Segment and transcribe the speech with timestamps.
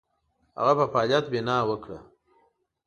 [0.57, 1.99] هغه په فعالیت بناء وکړه.